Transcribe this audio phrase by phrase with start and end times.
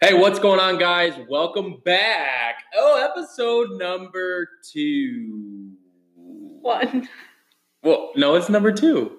[0.00, 1.14] Hey, what's going on, guys?
[1.28, 2.62] Welcome back.
[2.74, 5.70] Oh, episode number two.
[6.14, 7.08] One.
[7.82, 9.18] Well, no, it's number two.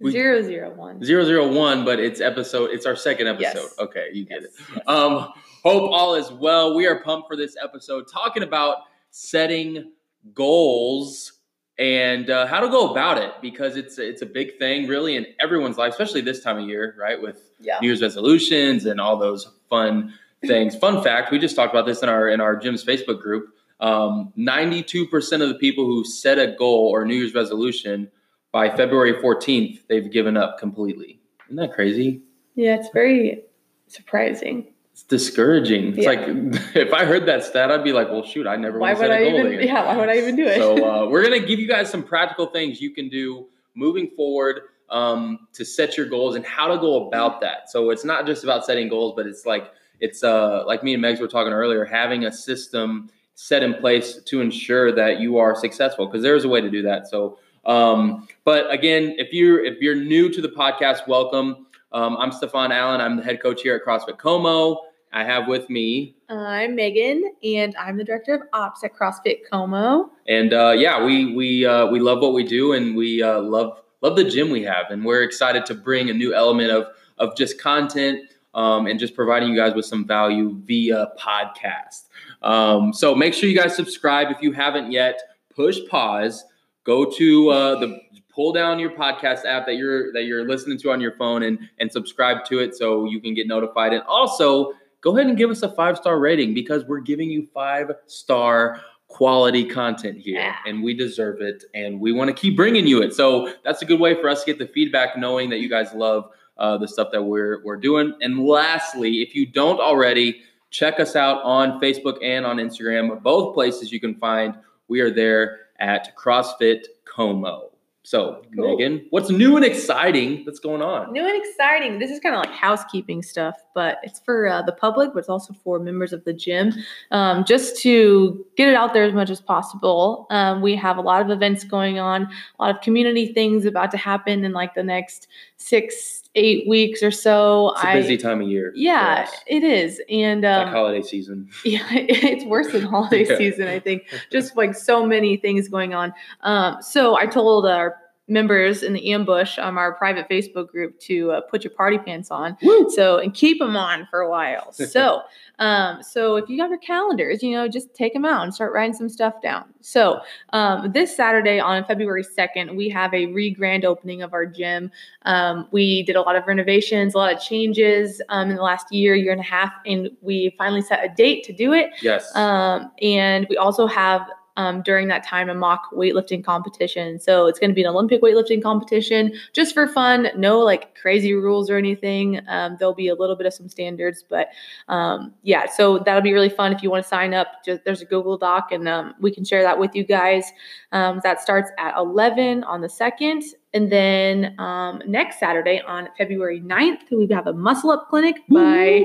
[0.00, 1.02] We- Zero zero one.
[1.02, 2.70] Zero zero one, but it's episode.
[2.70, 3.54] It's our second episode.
[3.62, 3.74] Yes.
[3.78, 4.64] Okay, you get Yes, it.
[4.74, 4.82] yes.
[4.86, 5.32] Um,
[5.64, 6.74] hope all is well.
[6.76, 8.78] We are pumped for this episode, talking about
[9.10, 9.92] setting
[10.34, 11.32] goals
[11.78, 15.26] and uh, how to go about it because it's it's a big thing, really, in
[15.40, 17.20] everyone's life, especially this time of year, right?
[17.20, 17.78] With Yeah.
[17.80, 20.14] New Year's resolutions and all those fun
[20.46, 20.76] things.
[20.76, 23.54] Fun fact: we just talked about this in our in our gym's Facebook group.
[23.80, 28.10] Um, Ninety-two percent of the people who set a goal or New Year's resolution
[28.52, 31.20] by February fourteenth, they've given up completely.
[31.46, 32.22] Isn't that crazy?
[32.54, 33.42] Yeah, it's very
[33.86, 34.66] surprising.
[34.92, 35.88] It's discouraging.
[35.96, 36.08] It's Yeah.
[36.10, 36.20] like
[36.74, 39.08] if I heard that stat, I'd be like, "Well, shoot, I never Why want to
[39.08, 39.52] would set a I goal even?
[39.54, 40.56] again." Yeah, why would I even do it?
[40.56, 44.62] so uh, we're gonna give you guys some practical things you can do moving forward
[44.90, 47.70] um, to set your goals and how to go about that.
[47.70, 51.02] So it's not just about setting goals, but it's like it's uh, like me and
[51.02, 55.54] Megs were talking earlier, having a system set in place to ensure that you are
[55.54, 57.08] successful because there is a way to do that.
[57.08, 61.66] So, um, but again, if you're if you're new to the podcast, welcome.
[61.92, 63.00] Um, I'm Stefan Allen.
[63.00, 64.82] I'm the head coach here at CrossFit Como.
[65.10, 70.10] I have with me I'm Megan, and I'm the director of ops at CrossFit Como.
[70.26, 73.82] and uh, yeah, we we uh, we love what we do, and we uh, love
[74.00, 77.36] love the gym we have, and we're excited to bring a new element of of
[77.36, 78.20] just content
[78.54, 82.04] um, and just providing you guys with some value via podcast.
[82.42, 85.20] Um, so make sure you guys subscribe if you haven't yet.
[85.54, 86.44] Push pause.
[86.84, 88.00] Go to uh, the
[88.32, 91.58] pull down your podcast app that you're that you're listening to on your phone and
[91.78, 93.92] and subscribe to it so you can get notified.
[93.92, 97.46] And also go ahead and give us a five star rating because we're giving you
[97.52, 100.54] five star quality content here Yeah.
[100.66, 103.14] and we deserve it and we want to keep bringing you it.
[103.14, 105.92] So that's a good way for us to get the feedback knowing that you guys
[105.94, 108.14] love uh, the stuff that we're, we're doing.
[108.20, 113.54] And lastly if you don't already check us out on facebook and on instagram both
[113.54, 114.54] places you can find.
[114.88, 117.70] We are there at crossfit como
[118.04, 118.76] so Cool.
[118.76, 121.98] megan what's new and exciting that's going on New and exciting.
[121.98, 125.28] This is kind of like housekeeping stuff, but it's for uh, the public, but it's
[125.28, 126.72] also for members of the gym.
[127.10, 130.26] Um, just to get it out there as much as possible.
[130.30, 132.22] Um, we have a lot of events going on,
[132.58, 137.02] a lot of community things about to happen in like the next six, eight weeks
[137.02, 137.70] or so.
[137.74, 141.86] it's a busy time of year Yeah, it is, and um, like holiday season yeah,
[141.92, 143.36] it's worse than holiday Yeah.
[143.38, 143.68] season.
[143.68, 146.12] I think just like so many things going on.
[146.42, 147.96] Um, so I told our
[148.28, 152.30] members in the ambush, um, our private Facebook group, to uh, put your party pants
[152.30, 152.56] on.
[152.62, 152.88] Woo!
[152.90, 154.74] So and keep them on for a while.
[154.88, 155.20] So,
[155.58, 158.72] um, so if you have your calendars, you know, just take them out and start
[158.72, 159.64] writing some stuff down.
[159.80, 160.20] So,
[160.52, 164.90] um, this Saturday on February second, we have a re-grand opening of our gym.
[165.22, 168.90] Um, we did a lot of renovations, a lot of changes um, in the last
[168.92, 171.90] year, year and a half, and we finally set a date to do it.
[172.02, 174.22] yes Um, and we also have
[174.58, 177.18] um, during that time a mock weightlifting competition.
[177.20, 180.28] So it's going to be an Olympic weightlifting competition just for fun.
[180.36, 182.40] No like crazy rules or anything.
[182.48, 184.48] Um, there'll be a little bit of some standards, but
[184.88, 187.64] um, yeah, so that'll be really fun if you want to sign up.
[187.64, 190.50] Just, there's a Google Doc and um, we can share that with you guys.
[190.90, 193.44] Um, that starts at 11 on the 2nd.
[193.74, 199.04] And then um, next Saturday on February 9th, we have a muscle up clinic by!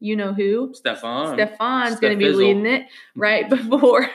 [0.00, 0.72] You know who.
[0.74, 2.86] stefan Stefan's going to be leading it
[3.16, 4.08] right before,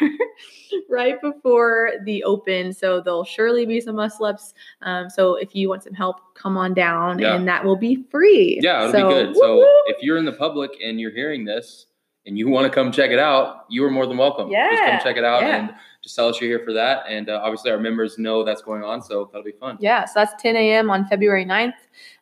[0.89, 2.73] right before the open.
[2.73, 4.53] So there'll surely be some muscle ups.
[4.81, 7.35] Um, so if you want some help, come on down, Yeah.
[7.35, 8.59] and that will be free.
[8.61, 9.35] Yeah, it'll So, be good.
[9.35, 9.67] So woo-woo.
[9.88, 11.88] if you're in the public and you're hearing this
[12.25, 14.50] and you want to come check it out, you are more than welcome.
[14.50, 15.55] yeah Just come check it out yeah.
[15.57, 17.03] and just tell us you're here for that.
[17.09, 19.77] And uh, obviously, our members know that's going on, so that'll be fun.
[19.81, 20.89] yeah, so that's 10 a.m.
[20.89, 21.73] on February 9th.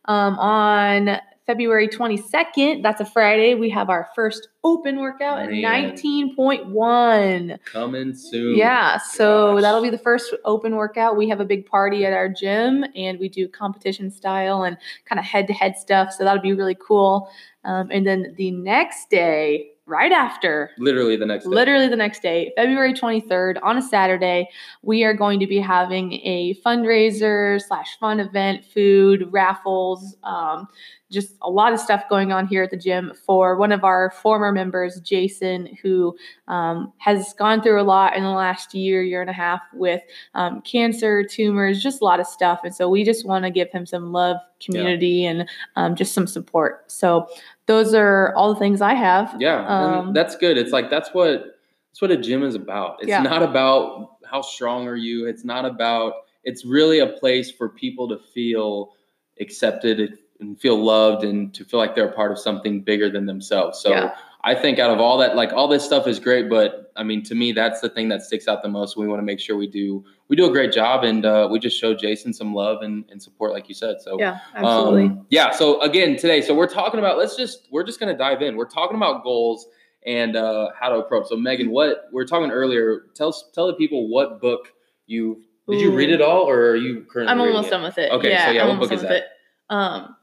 [0.05, 7.57] Um, on February 22nd, that's a Friday, we have our first open workout at 19.1.
[7.65, 8.55] Coming soon.
[8.55, 9.63] Yeah, so Gosh.
[9.63, 11.17] that'll be the first open workout.
[11.17, 15.17] We have a big party at our gym and we do competition style and kind
[15.17, 16.13] of head to head stuff.
[16.13, 17.27] So that'll be really cool.
[17.63, 21.49] Um, and then the next day, right after, Literally the next day.
[21.49, 24.47] literally the next day, February 23rd, on a Saturday,
[24.83, 30.67] we are going to be having a fundraiser slash fun event, food, raffles, um,
[31.11, 34.11] just a lot of stuff going on here at the gym for one of our
[34.11, 36.15] former members, Jason, who
[36.47, 40.01] um, has gone through a lot in the last year, year and a half with
[40.35, 42.61] um, cancer, tumors, just a lot of stuff.
[42.63, 46.27] And so we just want to give him some love, community, and um, just some
[46.27, 46.89] support.
[46.89, 47.27] So
[47.71, 49.33] those are all the things I have.
[49.39, 50.57] Yeah, Um, that's good.
[50.57, 51.57] It's like that's what
[51.89, 52.97] that's what a gym is about.
[53.01, 53.21] It's Yeah.
[53.23, 55.25] not about how strong are you.
[55.27, 56.13] It's not about.
[56.43, 58.93] It's really a place for people to feel
[59.39, 63.25] accepted, and feel loved and to feel like they're a part of something bigger than
[63.25, 63.79] themselves.
[63.79, 64.15] So Yeah.
[64.43, 67.23] I think out of all that, like all this stuff is great, but I mean,
[67.23, 68.97] to me, that's the thing that sticks out the most.
[68.97, 71.59] We want to make sure we do we do a great job, and uh, we
[71.59, 74.01] just show Jason some love and, and support, like you said.
[74.01, 75.05] So Yeah, absolutely.
[75.05, 75.51] um, yeah.
[75.51, 77.17] So again, today, so we're talking about.
[77.17, 78.55] Let's just we're just gonna dive in.
[78.55, 79.67] We're talking about goals
[80.05, 81.27] and uh, how to approach.
[81.27, 83.03] So Megan, what we are talking earlier.
[83.13, 84.69] Tell tell the people what book
[85.05, 85.81] you did.
[85.81, 87.31] You read it all, or are you currently?
[87.31, 87.71] I'm almost it?
[87.71, 88.11] done with it.
[88.11, 89.23] Okay, yeah, so yeah, I'm what book is that?
[89.69, 90.15] Um,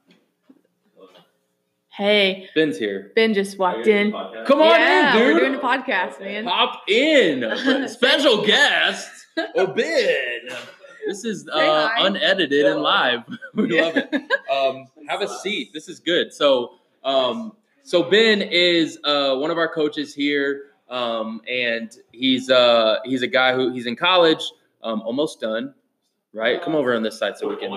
[1.99, 3.12] hey, Ben's here.
[3.15, 4.12] Ben just walked in.
[4.47, 5.35] Come on yeah, in, dude.
[5.35, 6.45] we're doing a podcast, man.
[6.45, 10.56] Pop in, special guest, oh Ben.
[11.06, 13.21] This is uh, unedited and live.
[13.55, 14.15] we love it.
[14.53, 15.73] Um, have a seat.
[15.73, 16.33] This is good.
[16.33, 22.99] So, um, so Ben is uh, one of our coaches here, um, and he's uh,
[23.05, 24.53] he's a guy who he's in college,
[24.83, 25.75] um, almost done.
[26.35, 27.71] Right, come over on this side so we can.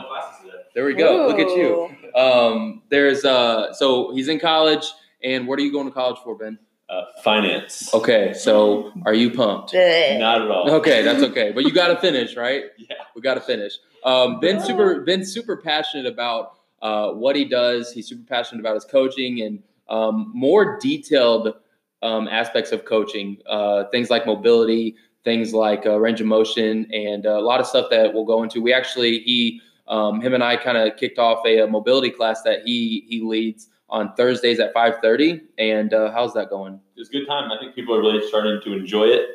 [0.74, 1.28] There we go.
[1.28, 1.90] Look at you.
[2.16, 4.86] Um, there's uh, so he's in college,
[5.24, 6.58] and what are you going to college for, Ben?
[6.90, 7.94] Uh, finance.
[7.94, 9.74] Okay, so are you pumped?
[10.20, 10.70] Not at all.
[10.70, 11.52] Okay, that's okay.
[11.52, 12.66] But you got to finish, right?
[12.78, 12.96] Yeah.
[13.16, 13.74] We got to finish.
[14.04, 15.02] Um, Ben's super.
[15.02, 17.92] Ben's super passionate about uh, what he does.
[17.92, 21.54] He's super passionate about his coaching and um, more detailed
[22.02, 23.38] um, aspects of coaching.
[23.48, 27.68] Uh, things like mobility, things like uh, range of motion, and uh, a lot of
[27.68, 28.62] stuff that we'll go into.
[28.62, 32.42] We actually he um, him and I kind of kicked off a, a mobility class
[32.44, 35.42] that he he leads on Thursdays at five thirty.
[35.58, 36.80] And uh, how's that going?
[36.96, 37.52] It's a good time.
[37.52, 39.28] I think people are really starting to enjoy it.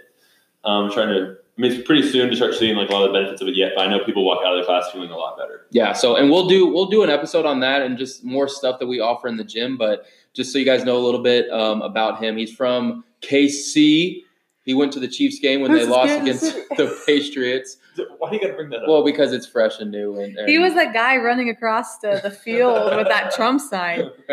[0.64, 1.36] Um, trying to.
[1.58, 3.48] I mean, it's pretty soon to start seeing like a lot of the benefits of
[3.48, 5.66] it yet, but I know people walk out of the class feeling a lot better.
[5.70, 5.94] Yeah.
[5.94, 8.86] So, and we'll do we'll do an episode on that and just more stuff that
[8.86, 9.78] we offer in the gym.
[9.78, 10.04] But
[10.34, 14.22] just so you guys know a little bit um, about him, he's from KC.
[14.64, 16.42] He went to the Chiefs game when This they lost against
[16.76, 17.78] the Patriots.
[18.18, 18.88] Why do you got to bring that up?
[18.88, 20.18] Well, because it's fresh and new.
[20.20, 24.10] And, and He was that guy running across the, the field with that Trump sign.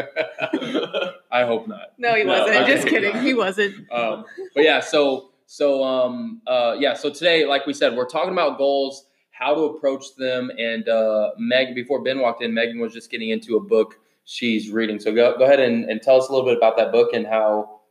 [1.31, 1.93] I hope not.
[1.97, 2.57] No, he wasn't.
[2.57, 2.73] okay.
[2.75, 3.21] Just kidding.
[3.21, 3.91] He wasn't.
[3.91, 4.25] Um,
[4.55, 8.57] but yeah, so so um, uh, yeah, so today, like we said, we're talking about
[8.57, 11.75] goals, how to approach them, and uh, Meg.
[11.75, 13.95] Before Ben walked in, Megan was just getting into a book
[14.25, 14.99] she's reading.
[14.99, 17.25] So go go ahead and, and tell us a little bit about that book and
[17.25, 17.81] how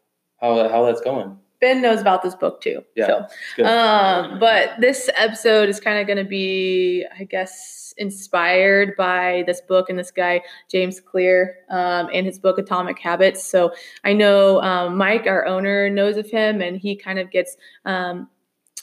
[0.40, 1.38] how how that's going.
[1.62, 2.84] Ben knows about this book too.
[2.96, 3.26] Yeah.
[3.56, 9.44] So, um, but this episode is kind of going to be, I guess, inspired by
[9.46, 13.44] this book and this guy James Clear um, and his book Atomic Habits.
[13.44, 13.72] So
[14.02, 18.28] I know um, Mike, our owner, knows of him, and he kind of gets um,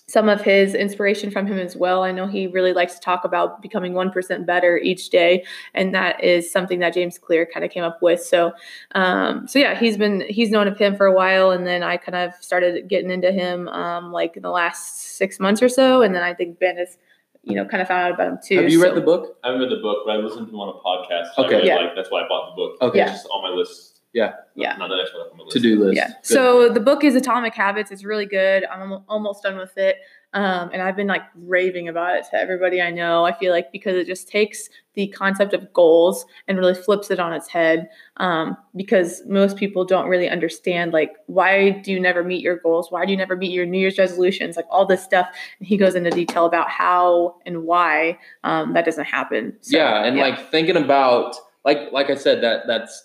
[0.10, 2.04] some of his inspiration from him as well.
[2.04, 5.94] I know he really likes to talk about becoming one percent better each day, and
[5.94, 8.22] that is something that James Clear kind of came up with.
[8.24, 8.54] So,
[8.96, 11.98] um, so yeah, he's been he's known of him for a while, and then I
[11.98, 16.02] kind of started getting into him um, like in the last six months or so,
[16.02, 16.98] and then I think Ben has,
[17.44, 18.56] you know, kind of found out about him too.
[18.62, 19.38] Have you So- read the book?
[19.44, 21.30] I haven't read the book, but I listened to him on a podcast.
[21.38, 21.56] I Okay.
[21.58, 21.76] really Yeah.
[21.76, 22.78] like that's why I bought the book.
[22.82, 23.02] Okay.
[23.02, 23.89] It's just on my list.
[24.14, 24.34] Yeah.
[24.56, 24.76] Yeah.
[24.78, 25.56] Not the next one up on my list.
[25.56, 25.96] To do list.
[25.96, 26.08] Yeah.
[26.08, 26.26] Good.
[26.26, 27.92] So the book is Atomic Habits.
[27.92, 28.66] It's really good.
[28.66, 29.98] I'm almost done with it.
[30.34, 33.26] Um, and I've been like raving about it to everybody I know.
[33.26, 37.20] I feel like because it just takes the concept of goals and really flips it
[37.20, 37.90] on its head.
[38.18, 42.92] Um, because most people don't really understand like why do you never meet your goals?
[42.92, 44.56] Why do you never meet your New Year's resolutions?
[44.56, 45.28] Like all this stuff.
[45.60, 49.56] And he goes into detail about how and why um, that doesn't happen.
[49.62, 51.36] So, yeah, and like thinking about
[51.70, 53.04] like like I said that that's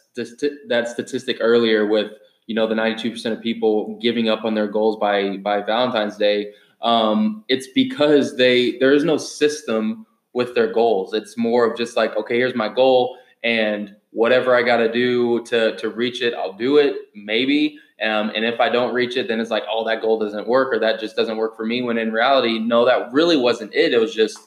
[0.68, 2.12] that statistic earlier with
[2.46, 6.52] you know the 92% of people giving up on their goals by by Valentine's Day
[6.82, 11.14] um, it's because they there is no system with their goals.
[11.14, 15.42] It's more of just like okay here's my goal and whatever I got to do
[15.44, 17.78] to to reach it I'll do it maybe.
[18.02, 20.72] Um, and if I don't reach it then it's like oh that goal doesn't work
[20.72, 23.92] or that just doesn't work for me when in reality no that really wasn't it.
[23.92, 24.38] It was just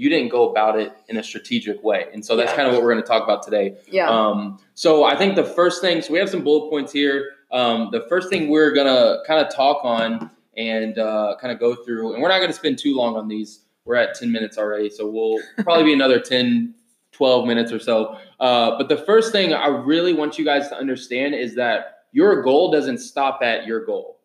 [0.00, 2.06] you didn't go about it in a strategic way.
[2.14, 2.56] And so that's Yeah.
[2.56, 3.76] kind of what we're going to talk about today.
[3.86, 4.08] yeah.
[4.08, 7.32] Um, so I think the first thing, so we have some bullet points here.
[7.52, 11.60] Um, the first thing we're going to kind of talk on and uh, kind of
[11.60, 13.60] go through, and we're not going to spend too long on these.
[13.84, 16.74] We're at 10 minutes already, so we'll probably be another 10,
[17.12, 18.16] 12 minutes or so.
[18.38, 22.40] Uh, but the first thing I really want you guys to understand is that your
[22.42, 24.19] goal doesn't stop at your goal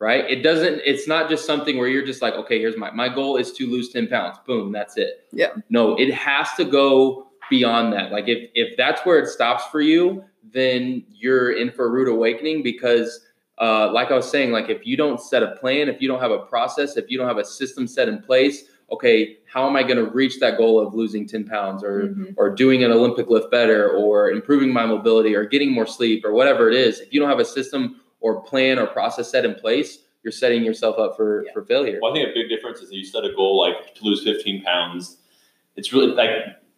[0.00, 0.24] right?
[0.30, 3.36] It doesn't, it's not just something where you're just like, okay, here's my, my goal
[3.36, 4.36] is to lose 10 pounds.
[4.46, 5.26] Boom, that's it.
[5.32, 5.48] Yeah.
[5.70, 8.12] No, it has to go beyond that.
[8.12, 12.08] Like if, if that's where it stops for you, then you're in for a rude
[12.08, 13.24] awakening because
[13.60, 16.20] uh, like I was saying, like if you don't set a plan, if you don't
[16.20, 19.74] have a process, if you don't have a system set in place, okay, how am
[19.76, 22.34] I going to reach that goal of losing 10 pounds or, Mhm.
[22.38, 26.32] or doing an Olympic lift better or improving my mobility or getting more sleep or
[26.32, 27.00] whatever it is?
[27.00, 30.64] If you don't have a system or plan or process set in place, you're setting
[30.64, 31.52] yourself up for, Yeah.
[31.52, 31.98] for failure.
[32.02, 34.22] Well, I think a big difference is that you set a goal like to lose
[34.24, 35.18] 15 pounds.
[35.76, 36.30] It's really like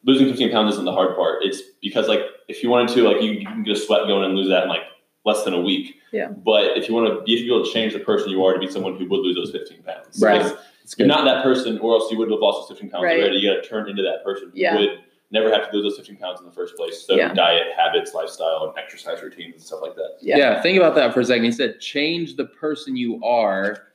[0.04, 1.42] losing 15 pounds isn't the hard part.
[1.42, 4.25] It's because like if you wanted to, like you, you can get a sweat going
[4.25, 4.82] and lose that in like
[5.25, 5.97] less than a week.
[6.12, 6.28] Yeah.
[6.28, 8.52] But if you want to be, if you able to change the person you are
[8.52, 10.42] to be someone who would lose those 15 pounds, Right.
[10.42, 13.04] Because It's You're not that person, or else you would have lost those 15 pounds
[13.04, 13.20] Right.
[13.20, 13.37] already.
[13.37, 14.76] You got to turn into that person who Yeah.
[14.78, 14.99] would
[15.30, 17.06] never have to lose those 15 pounds in the first place.
[17.06, 17.32] So Yeah.
[17.34, 20.16] diet, habits, lifestyle, and exercise routines and stuff like that.
[20.20, 20.37] Yeah.
[20.38, 20.62] Yeah.
[20.62, 21.44] think about that for a second.
[21.44, 23.87] He said, change the person you are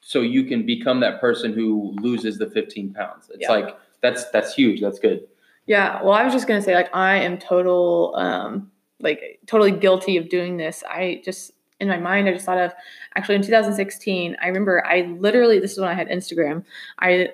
[0.00, 3.30] so you can become that person who loses the 15 pounds.
[3.30, 3.52] It's Yeah.
[3.52, 4.80] like, that's that's huge.
[4.80, 5.26] That's good.
[5.66, 10.18] Yeah, well, I was just gonna say, like, I am total, um, like, totally guilty
[10.18, 10.84] of doing this.
[10.88, 12.72] I just, in my mind, I just thought of,
[13.16, 16.64] actually, in 2016, I remember I literally, this is when I had Instagram.
[16.98, 17.30] I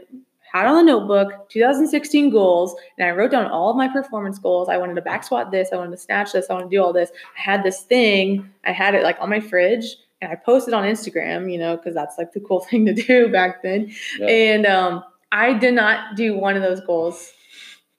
[0.52, 4.68] had on the notebook 2016 goals, and I wrote down all of my performance goals.
[4.68, 6.82] I wanted to back squat this, I wanted to snatch this, I wanted to do
[6.82, 7.10] all this.
[7.36, 10.84] I had this thing, I had it like on my fridge, and I posted on
[10.84, 13.92] Instagram, you know, because that's like the cool thing to do back then.
[14.18, 14.26] Yeah.
[14.26, 17.32] And um, I did not do one of those goals.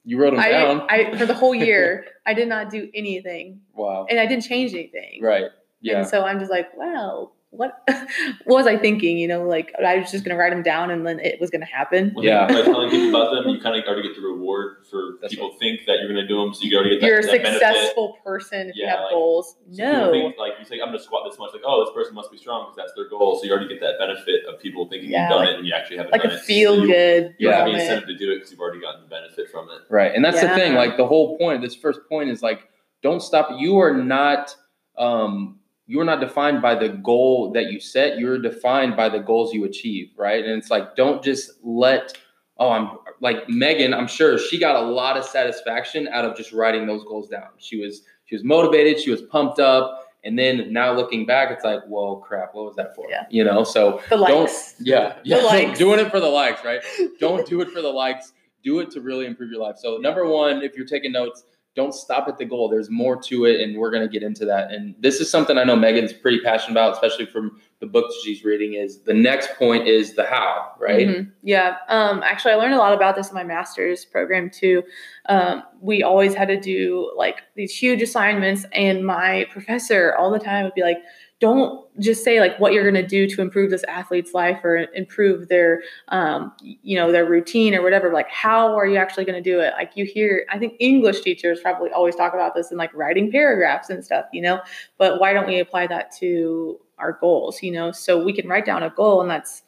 [0.03, 0.87] You wrote them I, down.
[0.89, 4.05] I for the whole year I did not do anything wow.
[4.09, 5.21] and I didn't change anything.
[5.21, 5.45] Right.
[5.81, 5.99] Yeah.
[5.99, 8.07] And so I'm just like, wow, what what
[8.57, 9.17] was I thinking?
[9.17, 11.65] You know, like I was just gonna write them down and then it was gonna
[11.65, 12.11] happen.
[12.13, 12.47] When Yeah.
[12.47, 15.53] By telling people about them, you kind of already get the reward for That's people
[15.59, 17.31] think that you're going to do them, so you already get that, You're a that
[17.43, 17.53] benefit.
[17.53, 19.55] successful person if you have like, goals.
[19.71, 20.11] So No.
[20.11, 21.51] think, like you say, I'm going to squat this much.
[21.53, 23.37] Like, oh, this person must be strong because that's their goal.
[23.37, 25.67] So you already get that benefit of people thinking Yeah, you've done like- it and
[25.67, 26.39] you actually haven't Like done a it.
[26.39, 28.81] So feel you- good You don't have any incentive to do it because you've already
[28.81, 29.81] gotten the benefit from it.
[29.89, 30.11] Right.
[30.15, 30.73] And that's the thing.
[30.73, 32.67] Like the whole point, of this first point is like,
[33.03, 33.49] don't stop.
[33.59, 34.55] You are not
[34.97, 35.59] um
[35.91, 38.17] you are not defined by the goal that you set.
[38.17, 40.43] You're defined by the goals you achieve, right?
[40.43, 42.17] And it's like, don't just let
[42.57, 46.53] oh, I'm like Megan, I'm sure she got a lot of satisfaction out of just
[46.53, 47.49] writing those goals down.
[47.57, 50.07] She was she was motivated, she was pumped up.
[50.23, 53.07] And then now looking back, it's like, whoa, crap, what was that for?
[53.09, 53.25] Yeah.
[53.31, 54.75] You know, so The don't likes.
[54.79, 55.37] yeah, yeah.
[55.37, 55.79] likes.
[55.79, 56.79] doing it for the likes, right?
[57.19, 58.31] Don't do it for the likes.
[58.63, 59.77] Do it to really improve your life.
[59.79, 61.43] So number one, if you're taking notes,
[61.75, 62.67] don't stop at the goal.
[62.67, 64.71] There's more to it, and we're gonna get into that.
[64.71, 68.43] And this is something I know Megan's pretty passionate about, especially from the books she's
[68.43, 68.73] reading.
[68.73, 71.07] Is the next point is the how, right?
[71.07, 71.31] Mhm.
[71.43, 71.77] Yeah.
[71.87, 74.83] Um, actually, I learned a lot about this in my master's program too.
[75.27, 80.39] Um, we always had to do like these huge assignments, and my professor all the
[80.39, 80.97] time would be like,
[81.41, 84.87] "Don't just say like what you're going to do to improve this athlete's life or
[84.93, 88.13] improve their, um, you know, their routine or whatever.
[88.13, 89.73] Like, how are you actually going to do it?
[89.77, 93.29] Like, you hear, I think English teachers probably always talk about this in like writing
[93.31, 94.61] paragraphs and stuff, you know.
[94.97, 97.61] But why don't we apply that to our goals?
[97.61, 99.63] You know, so we can write down a goal, and that's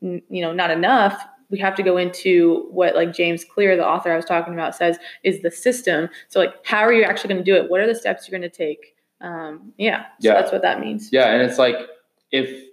[0.00, 4.12] you know not enough we have to go into what like james clear the author
[4.12, 7.44] i was talking about says is the system so like how are you actually going
[7.44, 10.34] to do it what are the steps you're going to take um yeah so Yeah.
[10.34, 11.76] that's what that means Yeah, and it's like
[12.32, 12.68] if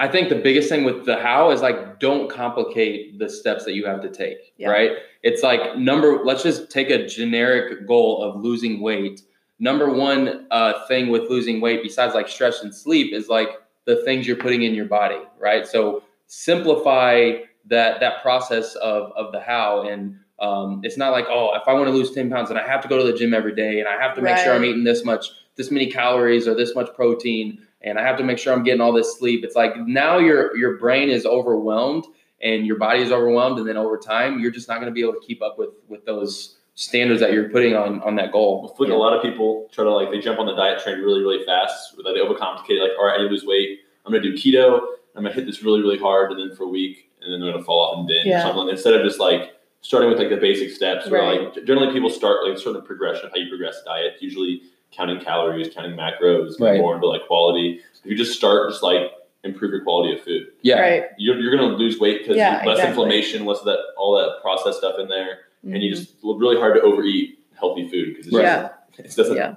[0.00, 3.72] I think the biggest thing with the how is like don't complicate the steps that
[3.74, 4.68] you have to take, Yeah.
[4.68, 4.92] right?
[5.24, 9.22] It's like number let's just take a generic goal of losing weight.
[9.58, 13.48] Number one uh, thing with losing weight besides like stress and sleep is like
[13.86, 15.66] the things you're putting in your body, right?
[15.66, 17.32] So simplify
[17.66, 21.72] that that process of of the how and um, it's not like oh if I
[21.72, 23.80] want to lose 10 pounds and I have to go to the gym every day
[23.80, 25.26] and I have to make sure I'm eating this much
[25.56, 28.80] this many calories or this much protein and I have to make sure I'm getting
[28.80, 29.44] all this sleep.
[29.44, 32.04] It's like now your your brain is overwhelmed
[32.40, 35.00] and your body is overwhelmed, and then over time you're just not going to be
[35.00, 38.30] able to keep up with with those standards that you're putting on on that I
[38.32, 38.74] goal.
[38.78, 40.98] feel like a lot of people try to like they jump on the diet train
[41.00, 41.96] really really fast.
[42.04, 42.80] Like they overcomplicate.
[42.80, 43.80] Like all right, I need to lose weight.
[44.06, 44.80] I'm gonna do keto.
[45.16, 47.50] I'm gonna hit this really really hard, and then for a week, and then they're
[47.52, 48.38] gonna fall off and binge Yeah.
[48.40, 48.68] or something.
[48.68, 51.54] Instead of just like starting with like the basic steps, where Right.
[51.54, 54.14] like generally people start like sort of progression of how you progress diet.
[54.20, 56.74] Usually counting calories, counting macros, Right.
[56.74, 57.80] get more into like quality.
[58.04, 59.12] If you just start, just like
[59.44, 60.48] improve your quality of food.
[60.62, 62.88] Yeah, right You're, you're gonna lose weight because Yeah, less exactly.
[62.88, 65.96] inflammation, less of that all that processed stuff in there, and you Mhm.
[65.96, 68.42] just really hard to overeat healthy food because it's Right.
[68.44, 69.54] yeah just, it doesn't yeah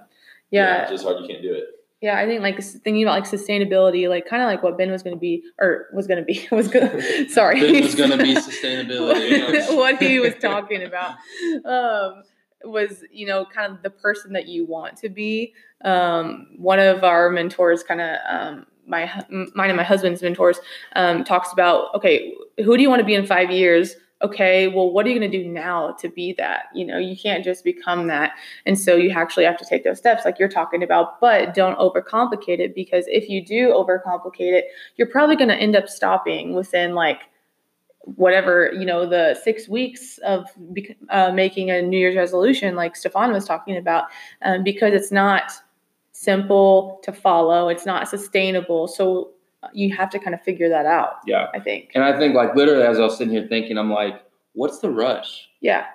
[0.51, 1.19] yeah, yeah it's just hard.
[1.21, 1.80] You can't do it.
[2.01, 5.03] Yeah, I think like thinking about like sustainability, like kind of like what Ben was
[5.03, 7.59] going to be, or was going to be, was going to, sorry.
[7.59, 9.75] Ben was gonna be sustainability.
[9.75, 11.15] what he was talking about
[11.63, 12.23] um,
[12.63, 15.53] was, you know, kind of the person that you want to be.
[15.83, 20.59] Um, one of our mentors, kind of um, my mine and my husband's mentors,
[20.95, 23.95] um, talks about, okay, who do you want to be in five years?
[24.23, 26.65] Okay, well, what are you going to do now to be that?
[26.75, 28.33] You know, you can't just become that.
[28.65, 31.77] And so you actually have to take those steps like you're talking about, but don't
[31.79, 34.65] overcomplicate it because if you do overcomplicate it,
[34.97, 37.21] you're probably going to end up stopping within like
[38.15, 40.45] whatever, you know, the six weeks of
[41.09, 44.05] uh, making a New Year's resolution, like Stefan was talking about,
[44.43, 45.51] um, because it's not
[46.11, 48.87] simple to follow, it's not sustainable.
[48.87, 49.31] So
[49.73, 51.47] you have to kind of figure that out, yeah.
[51.53, 51.91] I think.
[51.95, 54.89] And I think like literally as I was sitting here thinking, I'm like, what's the
[54.89, 55.47] rush?
[55.61, 55.85] Yeah.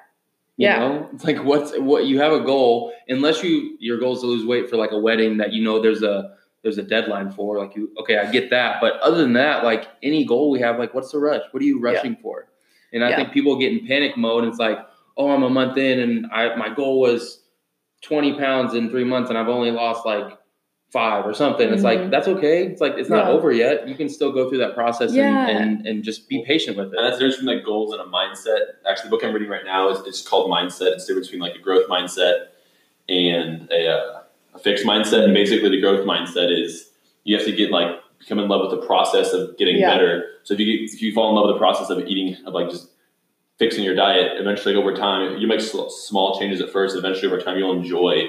[0.57, 0.79] You Yeah.
[0.79, 4.27] know, it's like what's what you have a goal unless you your goal is to
[4.27, 7.59] lose weight for like a wedding that you know there's a there's a deadline for.
[7.59, 10.79] Like you, okay, I get that, but other than that, like any goal we have,
[10.79, 11.43] like what's the rush?
[11.51, 12.49] What are you rushing for?
[12.93, 13.17] And I Yeah.
[13.17, 14.45] think people get in panic mode.
[14.45, 14.79] And it's like,
[15.17, 17.43] oh, I'm a month in, and I my goal was
[18.03, 20.39] 20 pounds in three months, and I've only lost like
[21.01, 21.69] five or something.
[21.75, 22.11] It's like Mhm.
[22.11, 22.59] that's okay.
[22.71, 23.87] It's like it's not over yet.
[23.91, 25.47] You can still go through that process Yeah.
[25.49, 26.97] and, and and just be patient with it.
[26.99, 28.61] And that's the difference between like goals and a mindset.
[28.89, 30.91] Actually, the book I'm reading right now is it's called Mindset.
[30.95, 32.37] It's the difference between like a growth mindset
[33.09, 34.21] and a, uh,
[34.55, 35.25] a fixed mindset.
[35.25, 36.91] And basically, the growth mindset is
[37.25, 39.91] you have to get like become in love with the process of getting Yeah.
[39.93, 40.25] better.
[40.45, 42.55] So if you get, if you fall in love with the process of eating of
[42.55, 42.89] like just
[43.59, 46.97] fixing your diet, eventually over time you make sl- small changes at first.
[46.97, 48.29] Eventually, over time, you'll enjoy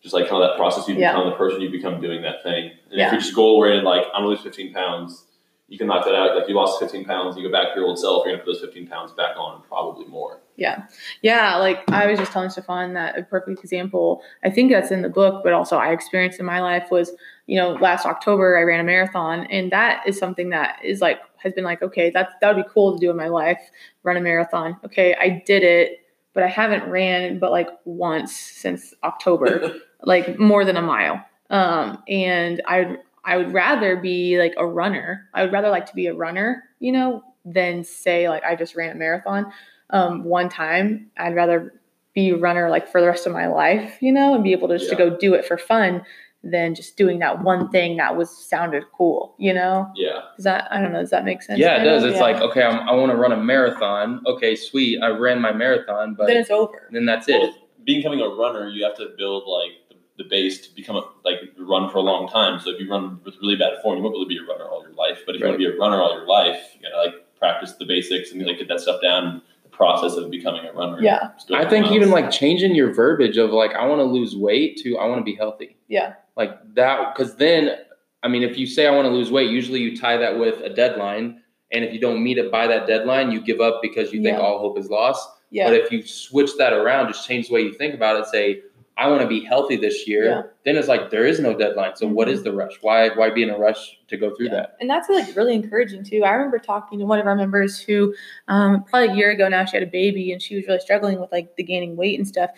[0.00, 0.88] just like kind of that process.
[0.88, 1.12] You Yeah.
[1.12, 2.70] become the person you become doing that thing.
[2.90, 3.06] And Yeah.
[3.06, 5.24] if you're just goal oriented, like I'm gonna lose 15 pounds
[5.70, 6.34] you can knock that out.
[6.34, 8.52] Like you lost 15 pounds, you go back to your old self, you're gonna put
[8.52, 10.40] those 15 pounds back on, probably more.
[10.56, 10.84] Yeah.
[11.20, 11.56] Yeah.
[11.56, 15.10] Like I was just telling Stefan that a perfect example, I think that's in the
[15.10, 17.12] book, but also I experienced in my life was,
[17.46, 19.46] you know, last October I ran a marathon.
[19.50, 22.68] And that is something that is like, has been like, okay, that's, that would be
[22.72, 23.60] cool to do in my life,
[24.04, 24.78] run a marathon.
[24.86, 25.14] Okay.
[25.20, 26.00] I did it,
[26.32, 31.24] but I haven't ran but like once since October, like more than a mile.
[31.50, 35.28] Um, and I I would rather be like a runner.
[35.34, 38.74] I would rather like to be a runner, you know, than say like I just
[38.74, 39.52] ran a marathon
[39.90, 41.10] um, one time.
[41.16, 41.74] I'd rather
[42.14, 44.68] be a runner like for the rest of my life, you know, and be able
[44.68, 46.04] to just to go do it for fun
[46.44, 49.90] than just doing that one thing that was sounded cool, you know?
[49.96, 50.20] Yeah.
[50.36, 51.58] Does that I don't know, does that make sense?
[51.58, 51.94] Yeah, it kind of?
[52.02, 52.04] does.
[52.04, 52.22] It's Yeah.
[52.22, 54.22] like, okay, I'm, I want to run a marathon.
[54.26, 55.02] Okay, sweet.
[55.02, 56.88] I ran my marathon, but then it's over.
[56.92, 57.54] then that's it.
[57.84, 59.87] Becoming a runner, you have to build like the,
[60.18, 62.60] the base to become a like run for a long time.
[62.60, 64.82] So if you run with really bad form, you won't really be a runner all
[64.82, 65.20] your life.
[65.24, 67.72] But if you want to be a runner all your life, you gotta like practice
[67.72, 69.40] the basics and like get that stuff down.
[69.62, 71.00] The process of becoming a runner.
[71.00, 71.30] Yeah.
[71.54, 71.96] I think miles.
[71.96, 75.20] even like changing your verbiage of like, I want to lose weight to I want
[75.20, 75.76] to be healthy.
[75.86, 76.14] Yeah.
[76.36, 77.76] Like that, because then,
[78.22, 80.60] I mean, if you say I want to lose weight, usually you tie that with
[80.60, 81.42] a deadline.
[81.70, 84.38] And if you don't meet it by that deadline, you give up because you think
[84.38, 84.42] Yeah.
[84.42, 85.28] all hope is lost.
[85.50, 85.68] Yeah.
[85.68, 88.62] But if you switch that around, just change the way you think about it, say,
[88.98, 90.42] I want to be healthy this year, Yeah.
[90.64, 91.94] then it's like there is no deadline.
[91.94, 92.72] So what is the rush?
[92.82, 94.54] Why why be in a rush to go through Yeah.
[94.54, 94.76] that?
[94.80, 96.24] And that's like really encouraging too.
[96.24, 98.12] I remember talking to one of our members who,
[98.48, 101.20] um, probably a year ago now, she had a baby and she was really struggling
[101.20, 102.50] with like the gaining weight and stuff.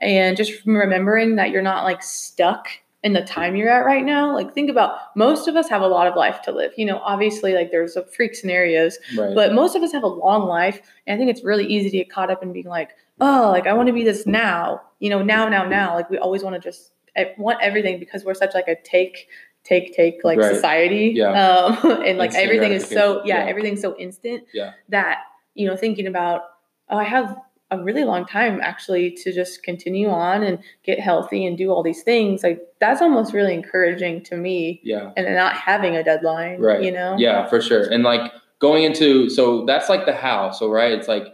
[0.00, 2.68] And just remembering that you're not like stuck
[3.04, 4.32] in the time you're at right now.
[4.32, 6.72] Like think about most of us have a lot of life to live.
[6.76, 9.34] You know, obviously like there's a freak scenarios, Right.
[9.34, 10.80] but most of us have a long life.
[11.06, 12.90] And I think it's really easy to get caught up in being like,
[13.22, 15.94] oh, like I want to be this now, you know, now, now, now.
[15.94, 19.28] Like we always want to just I want everything because we're such like a take,
[19.64, 20.54] take, take like Right.
[20.54, 21.12] society.
[21.14, 21.30] Yeah.
[21.30, 23.50] Um, and like Instant everything is so, yeah, Yeah.
[23.50, 24.72] everything's so instant Yeah.
[24.88, 25.18] that,
[25.54, 26.42] you know, thinking about,
[26.90, 27.36] oh, I have
[27.70, 31.82] a really long time actually to just continue on and get healthy and do all
[31.82, 32.42] these things.
[32.42, 35.12] Like that's almost really encouraging to me yeah.
[35.16, 36.82] and not having a deadline, Right.
[36.82, 37.14] you know?
[37.18, 37.82] Yeah, for sure.
[37.84, 40.50] And like going into so that's like the how.
[40.50, 41.26] So right, it's like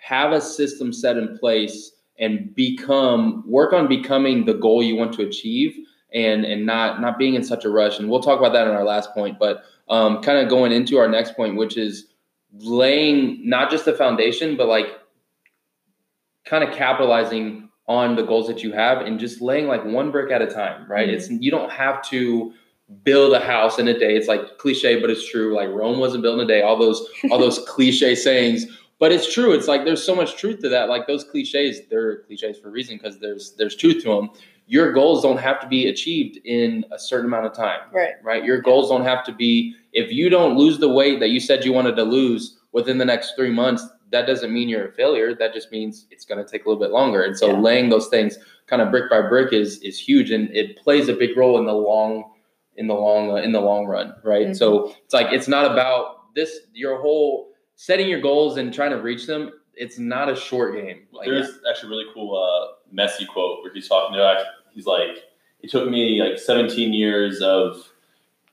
[0.00, 5.12] have a system set in place and become work on becoming the goal you want
[5.14, 5.76] to achieve
[6.12, 7.98] and and not not being in such a rush.
[7.98, 10.98] And we'll talk about that in our last point, but um, kind of going into
[10.98, 12.06] our next point, which is
[12.58, 14.86] laying not just the foundation, but like
[16.44, 20.30] kind of capitalizing on the goals that you have and just laying like one brick
[20.30, 21.08] at a time, right?
[21.08, 21.12] Mhm.
[21.12, 22.52] It's you don't have to
[23.04, 24.16] build a house in a day.
[24.16, 25.54] It's like cliche, but it's true.
[25.54, 26.62] Like Rome wasn't built in a day.
[26.62, 28.66] All those all those cliche sayings,
[29.00, 29.52] but it's true.
[29.52, 30.88] It's like there's so much truth to that.
[30.88, 34.30] Like those cliches, they're cliches for a reason because there's there's truth to them.
[34.66, 38.12] Your goals don't have to be achieved in a certain amount of time, Right.
[38.22, 38.44] right?
[38.44, 41.64] Your goals don't have to be if you don't lose the weight that you said
[41.64, 43.84] you wanted to lose within the next three months.
[44.12, 45.34] That doesn't mean you're a failure.
[45.34, 47.22] That just means it's going to take a little bit longer.
[47.22, 47.58] And so Yeah.
[47.60, 51.14] laying those things kind of brick by brick is is huge, and it plays a
[51.14, 52.24] big role in the long
[52.76, 54.48] in the long uh, in the long run, right?
[54.48, 54.56] Mhm.
[54.56, 57.49] So it's like it's not about this your whole
[57.80, 59.50] setting your goals and trying to reach them.
[59.74, 61.06] It's not a short game.
[61.12, 64.44] Like There's actually a really cool uh, Messi quote where he's talking to.
[64.74, 65.16] He's like,
[65.62, 67.82] it took me like 17 years of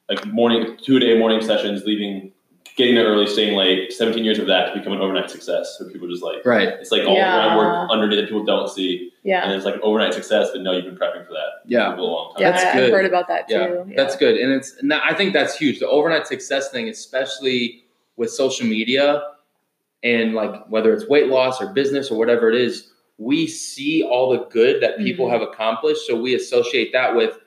[0.08, 2.32] like morning two day morning sessions, leaving,
[2.78, 3.92] getting there early, staying late.
[3.92, 5.76] 17 years of that to become an overnight success.
[5.78, 6.70] So people just like right.
[6.70, 7.36] it's like all Yeah.
[7.36, 9.44] the groundwork underneath that people don't see, Yeah.
[9.44, 10.52] and it's like overnight success.
[10.54, 11.94] But no, you've been prepping for that Yeah.
[11.94, 12.44] for a long time.
[12.44, 12.52] Yeah.
[12.52, 12.84] That's I- good.
[12.86, 13.56] I've heard about that too.
[13.90, 15.80] Yeah, that's good, and it's I think that's huge.
[15.80, 17.84] The overnight success thing, especially
[18.18, 19.24] with social media,
[20.04, 24.32] and like whether it's weight loss or business or whatever it is, we see all
[24.32, 25.32] the good that people Mhm.
[25.32, 27.40] have accomplished, so we associate that with,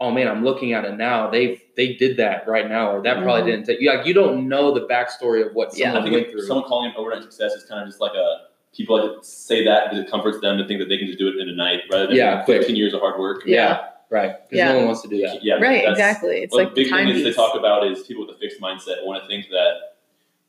[0.00, 1.28] oh man, I'm looking at it now.
[1.28, 3.46] They they did that right now, or that probably Mhm.
[3.46, 3.80] didn't take.
[3.80, 6.42] You like you don't know the backstory of what someone I think went through.
[6.42, 8.40] someone calling it overnight success is kind of just like a
[8.74, 11.28] people like say that because it comforts them to think that they can just do
[11.28, 12.58] it in a night rather than Yeah, quick.
[12.58, 13.42] 15 years of hard work.
[13.46, 13.86] Yeah.
[14.10, 14.32] Right.
[14.48, 14.72] Because Yeah.
[14.72, 15.42] no one wants to do that.
[15.44, 16.42] Yeah, right, exactly.
[16.42, 17.36] It's One like big time thing is they piece.
[17.36, 19.72] talk about is people with a fixed mindset want to think that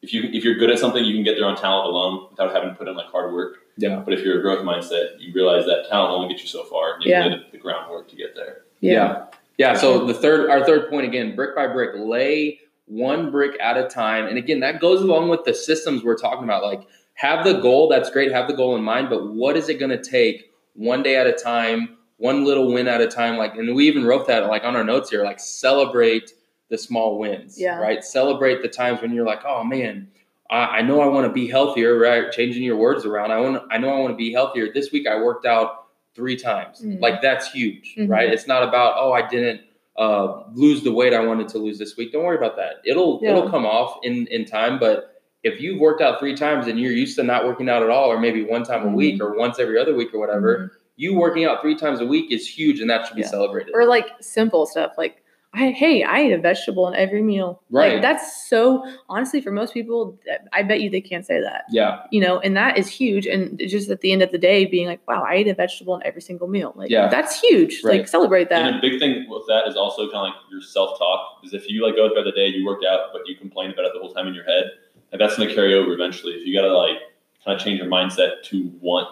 [0.02, 2.54] if you if you're good at something, you can get there on talent alone without
[2.54, 3.58] having to put in like hard work.
[3.78, 3.98] Yeah.
[4.00, 6.96] But if you're a growth mindset, you realize that talent only gets you so far.
[6.96, 7.24] and You Yeah.
[7.24, 8.62] have the, the groundwork to get there.
[8.80, 9.26] yeah.
[9.58, 9.74] Yeah.
[9.76, 13.88] So the third, our third point again, brick by brick, lay one brick at a
[13.90, 14.26] time.
[14.26, 16.64] And again, that goes along with the systems we're talking about.
[16.64, 16.82] Like,
[17.16, 17.90] have the goal.
[17.90, 18.32] That's great.
[18.32, 19.10] Have the goal in mind.
[19.10, 22.88] But what is it going to take one day at a time, one little win
[22.88, 23.36] at a time?
[23.38, 25.26] Like, and we even wrote that like on our notes here.
[25.26, 26.32] Like, celebrate
[26.70, 27.60] the small wins.
[27.60, 27.80] Yeah.
[27.80, 28.04] Right.
[28.04, 30.08] Celebrate the times when you're like, oh man.
[30.50, 32.32] I I know I want to be healthier, right?
[32.32, 33.32] Changing your words around.
[33.32, 33.62] I want.
[33.72, 34.72] I know I want to be healthier.
[34.74, 36.82] This week I worked out three times.
[36.84, 37.00] Mhm.
[37.00, 38.10] Like that's huge, Mhm.
[38.10, 38.32] right?
[38.34, 39.62] It's not about oh I didn't
[39.98, 42.14] uh, lose the weight I wanted to lose this week.
[42.14, 42.76] Don't worry about that.
[42.86, 43.32] It'll Yeah.
[43.32, 44.80] it'll come off in in time.
[44.80, 47.90] But if you've worked out three times and you're used to not working out at
[47.90, 48.94] all, or maybe one time a Mhm.
[48.96, 52.32] week or once every other week or whatever, you working out three times a week
[52.32, 53.28] is huge, and that should be Yeah.
[53.28, 53.72] celebrated.
[53.76, 57.94] or like simple stuff like I, hey i eat a vegetable in every meal Right.
[57.94, 60.16] like that's so honestly for most people
[60.54, 63.58] i bet you they can't say that yeah, you know and that is huge and
[63.68, 66.06] just at the end of the day being like wow i eat a vegetable in
[66.06, 67.08] every single meal like Yeah.
[67.10, 68.00] that's huge Right.
[68.02, 68.66] like celebrate that.
[68.68, 71.40] And a big thing with that is also kind of like your self talk.
[71.44, 73.86] Is if you like go throughout the day, you worked out, but you complain about
[73.86, 74.66] it the whole time in your head,
[75.12, 76.34] and that's going to carry over eventually.
[76.34, 76.98] If you got to like
[77.44, 79.08] kind of change your mindset to want,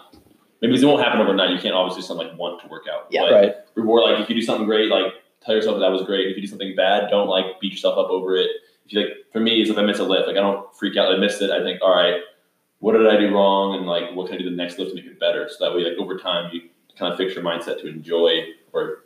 [0.61, 1.49] maybe it won't happen overnight.
[1.51, 3.07] You can't obviously something like want to work out.
[3.09, 3.21] Yeah.
[3.23, 3.55] But right.
[3.75, 5.13] reward like if you do something great, like
[5.45, 6.27] tell yourself that was great.
[6.27, 8.49] If you do something bad, don't like beat yourself up over it.
[8.85, 10.97] If you like, for me, is if I miss a lift, like I don't freak
[10.97, 11.13] out.
[11.13, 11.51] I missed it.
[11.51, 12.21] I think, all right,
[12.79, 14.95] what did I do wrong, and like what can I do the next lift to
[14.95, 15.49] make it better?
[15.49, 16.61] So that way, like over time, you
[16.97, 19.03] kind of fix your mindset to enjoy or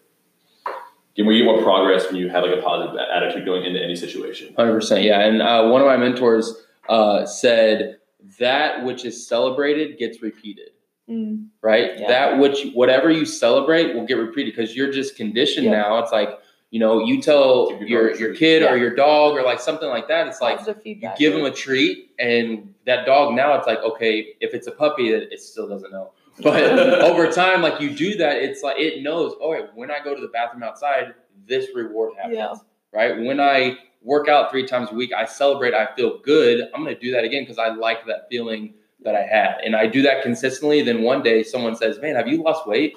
[1.16, 3.82] get where you get more progress when you have like a positive attitude going into
[3.82, 4.54] any situation.
[4.56, 5.22] Hundred percent, yeah.
[5.22, 6.54] And uh, one of my mentors
[6.90, 7.98] uh, said
[8.40, 10.70] that which is celebrated gets repeated.
[11.12, 11.48] Mm.
[11.62, 12.00] right?
[12.00, 12.08] Yeah.
[12.08, 15.72] That which whatever you celebrate will get repeated because you're just conditioned Yeah.
[15.82, 16.00] now.
[16.00, 18.72] It's like you know you tell your your your kid Yeah.
[18.72, 20.28] or your dog or like something like that.
[20.28, 24.36] It's like Positive you give them a treat and that dog now it's like okay
[24.40, 26.12] if it's a puppy it, it still doesn't know.
[26.42, 26.64] But
[27.02, 29.36] over time, like you do that, it's like it knows.
[29.42, 31.14] Oh, wait, when I go to the bathroom outside,
[31.46, 32.38] this reward happens.
[32.38, 32.54] Yeah.
[32.94, 33.20] Right.
[33.20, 35.74] When I work out three times a week, I celebrate.
[35.74, 36.68] I feel good.
[36.74, 39.76] I'm going to do that again because I like that feeling that I had, and
[39.76, 40.82] I do that consistently.
[40.82, 42.96] Then one day, someone says, "Man, have you lost weight?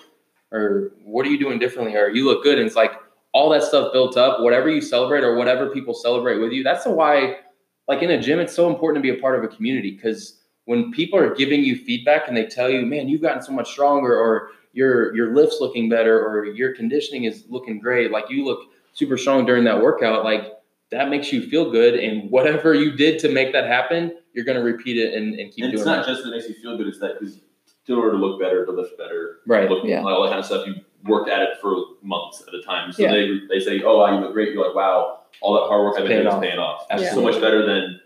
[0.53, 1.97] Or what are you doing differently?
[1.97, 2.93] Or you look good." And it's like
[3.33, 4.41] all that stuff built up.
[4.41, 6.63] Whatever you celebrate, or whatever people celebrate with you.
[6.63, 7.39] That's the why,
[7.89, 10.41] like in a gym, it's so important to be a part of a community because
[10.67, 13.71] when people are giving you feedback and they tell you, "Man, you've gotten so much
[13.71, 18.45] stronger," or your your lift's looking better, or your conditioning is looking great, like you
[18.45, 18.61] look
[18.93, 20.53] super strong during that workout, like
[20.95, 21.95] that makes you feel good.
[21.95, 25.53] And whatever you did to make that happen, you're going to repeat it and, and
[25.53, 26.11] keep And it's not that.
[26.13, 27.41] just that it makes you feel good; it's that because
[27.87, 29.69] in order to look better, to lift better, Right.
[29.69, 30.03] look, Yeah.
[30.03, 32.91] all that kind of stuff, you worked at it for months at a time.
[32.93, 33.11] So Yeah.
[33.13, 35.95] they they say, "Oh, wow, you look great." You're like, "Wow, all that hard work
[35.97, 36.43] I've been Paying doing is off.
[36.43, 37.07] paying off." Absolutely.
[37.07, 38.01] It's so much better than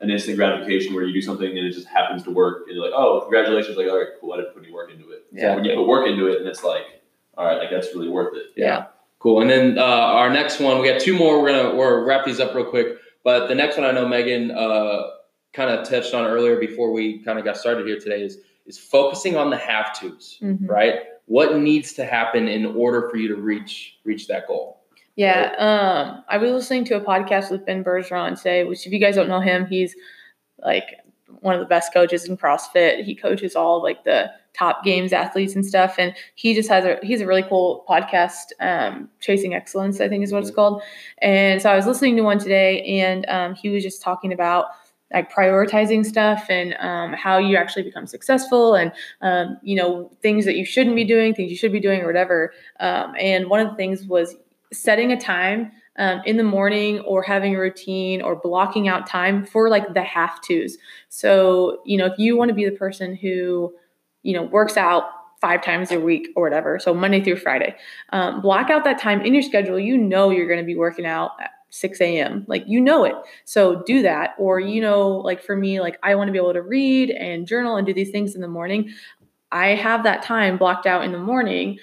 [0.00, 2.84] an instant gratification where you do something and it just happens to work, and you're
[2.84, 4.32] like, "Oh, congratulations!" Like, all right, cool.
[4.32, 5.24] I didn't put any work into it.
[5.32, 5.54] Yeah.
[5.56, 6.84] When you put work into it, and it's like,
[7.36, 8.46] all right, like that's really worth it.
[8.56, 8.86] Yeah.
[9.20, 9.42] Cool.
[9.42, 11.40] And then uh, our next one, we got two more.
[11.40, 12.96] We're gonna we're wrap these up real quick.
[13.22, 15.02] But the next one, I know Megan uh,
[15.52, 18.78] kind of touched on earlier before we kind of got started here today is is
[18.78, 20.68] focusing on the have tos, Mhm.
[20.68, 21.00] right?
[21.26, 24.80] What needs to happen in order for you to reach reach that goal?
[25.16, 28.98] Yeah, um, I was listening to a podcast with Ben Bergeron today, which if you
[28.98, 29.94] guys don't know him, he's
[30.64, 30.96] like
[31.40, 33.04] one of the best coaches in CrossFit.
[33.04, 36.98] He coaches all like the top games athletes and stuff, and he just has a
[37.02, 40.82] he's a really cool podcast, um, Chasing Excellence, I think is what it's called.
[41.18, 44.66] And so I was listening to one today, and um, he was just talking about
[45.12, 50.44] like prioritizing stuff and um, how you actually become successful and um, you know things
[50.44, 53.58] that you shouldn't be doing things you should be doing or whatever um, and one
[53.58, 54.36] of the things was
[54.72, 59.44] setting a time um, in the morning or having a routine or blocking out time
[59.44, 60.78] for like the have tos.
[61.08, 63.74] So, you know, if you want to be the person who,
[64.22, 65.04] you know, works out
[65.40, 67.74] five times a week or whatever, so Monday through Friday,
[68.12, 69.78] um, block out that time in your schedule.
[69.78, 72.44] You know, you're going to be working out at 6 a.m.
[72.46, 73.14] Like, you know it.
[73.44, 74.34] So do that.
[74.38, 77.46] Or, you know, like for me, like I want to be able to read and
[77.46, 78.92] journal and do these things in the morning.
[79.50, 81.78] I have that time blocked out in the morning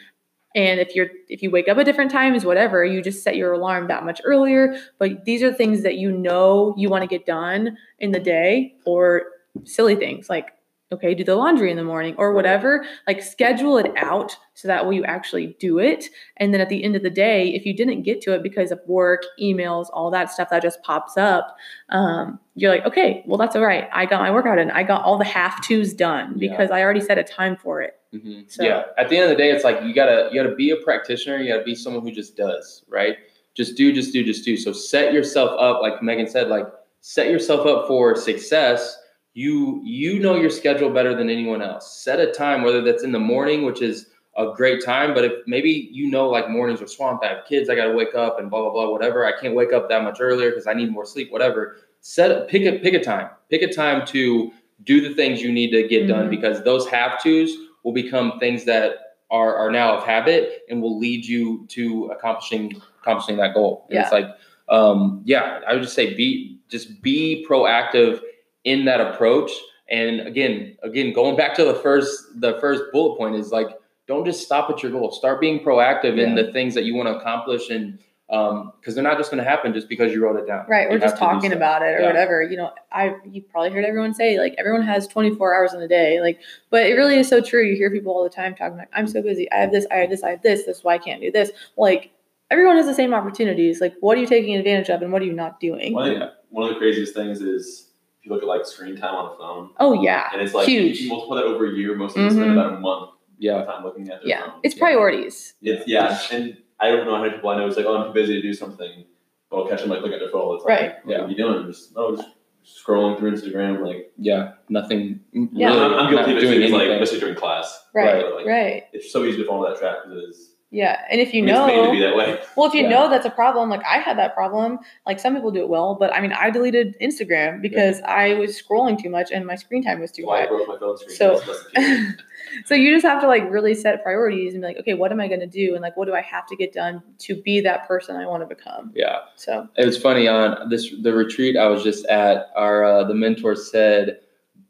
[0.55, 3.53] and if you're if you wake up at different times whatever you just set your
[3.53, 7.25] alarm that much earlier but these are things that you know you want to get
[7.25, 9.23] done in the day or
[9.65, 10.56] silly things like
[10.91, 12.85] okay, do the laundry in the morning or whatever.
[13.07, 16.05] Like schedule it out so that way you actually do it.
[16.37, 18.71] And then at the end of the day, if you didn't get to it because
[18.71, 21.57] of work, emails, all that stuff that just pops up,
[21.89, 23.87] um, you're like, okay, well, that's all right.
[23.91, 24.71] I got my workout in.
[24.71, 26.51] I got all the half tos done Yeah.
[26.51, 27.95] because I already set a time for it.
[28.13, 28.49] Mhm.
[28.49, 28.83] So- Yeah.
[28.97, 31.37] At the end of the day, it's like you gotta you gotta be a practitioner.
[31.37, 33.17] You gotta be someone who just does right.
[33.53, 34.55] Just do, just do, just do.
[34.55, 36.65] So set yourself up, like Megan said, like
[37.01, 38.97] set yourself up for success.
[39.37, 42.01] You you know your schedule better than anyone else.
[42.03, 45.31] Set a time, whether that's in the morning, which is a great time, but if
[45.45, 48.49] maybe you know like mornings are swamped, I have kids, I gotta wake up and
[48.49, 49.27] blah blah blah, whatever.
[49.27, 51.75] I can't wake up that much earlier because I need more sleep, whatever.
[52.01, 53.29] Set a, pick a pick a time.
[53.51, 54.51] Pick a time to
[54.83, 56.29] do the things you need to get done Mhm.
[56.31, 57.51] because those have tos
[57.83, 62.81] will become things that are, are now of habit and will lead you to accomplishing
[63.01, 63.85] accomplishing that goal.
[63.91, 64.29] And It's like,
[64.69, 68.21] um, yeah, I would just say be just be proactive
[68.67, 69.51] in that approach.
[69.89, 73.69] And again, again, going back to the first the first bullet point is like,
[74.07, 75.11] don't just stop at your goal.
[75.11, 77.97] Start being proactive in the things that you want to accomplish, and
[78.29, 80.65] um because they're not just going to happen just because you wrote it down.
[80.67, 80.83] Right.
[80.83, 82.07] You We're just have to do talking about it or Yeah.
[82.07, 82.43] whatever.
[82.43, 85.87] You know, I you probably heard everyone say like everyone has 24 hours in a
[85.87, 86.19] day.
[86.19, 87.63] Like, but it really is so true.
[87.63, 89.49] You hear people all the time talking like, I'm so busy.
[89.53, 90.65] I have this, I have this, I have this.
[90.65, 91.51] This is why I can't do this.
[91.77, 92.11] Like
[92.51, 93.79] everyone has the same opportunities.
[93.79, 95.93] Like, what are you taking advantage of and what are you not doing?
[95.93, 97.96] One, of the- one of the craziest things is if
[98.27, 100.29] you look at like screen time on a phone, Oh yeah.
[100.33, 100.99] and it's like Huge.
[101.01, 101.95] you multiply that over a year.
[101.95, 102.53] Most people spend Mhm.
[102.53, 103.63] about a month Yeah.
[103.63, 104.41] time looking at their Yeah.
[104.45, 104.59] phone.
[104.63, 105.55] It's priorities.
[105.61, 107.67] It's yeah, and I don't know how many people I know.
[107.67, 109.05] It's like, oh, I'm too busy to do something,
[109.49, 110.67] but I'll catch them like looking at their phone all the time.
[110.67, 110.81] Right.
[110.81, 111.17] Like, Yeah.
[111.21, 111.65] What are you doing?
[111.67, 112.27] Just oh, just
[112.65, 113.85] scrolling through Instagram.
[113.85, 114.53] Like, Yeah.
[114.69, 115.21] Nothing.
[115.31, 115.69] Yeah.
[115.69, 116.61] really I'm, I'm guilty not of it doing too.
[116.63, 117.01] It's like anything.
[117.03, 117.87] especially during class.
[117.93, 118.21] Right.
[118.23, 118.83] But, like, Right.
[118.93, 120.53] It's so easy to fall into that trap because it is.
[120.69, 120.99] Yeah.
[121.09, 122.39] And if you I mean, made to know be that way.
[122.57, 122.89] Well, if you Yeah.
[122.89, 125.95] know that's a problem, like I had that problem, like some people do it well,
[125.95, 129.81] but I mean, I deleted Instagram because I was scrolling too much and my screen
[129.81, 130.47] time was too I high.
[130.47, 131.15] broke my phone screen.
[131.15, 131.81] So- That's- that's the
[132.17, 132.63] key.
[132.65, 135.21] so you just have to like really set priorities and be like, okay, what am
[135.21, 135.73] I going to do?
[135.73, 138.41] And like, what do I have to get done to be that person I want
[138.43, 138.91] to become?
[138.93, 139.19] Yeah.
[139.37, 142.47] So, It was funny on this the retreat I was just at.
[142.57, 144.19] Our uh, the mentor said,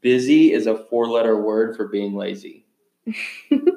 [0.01, 2.65] "Busy is a four letter word for being lazy."